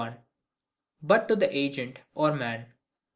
[1.03, 2.73] But to the Agent, or Man.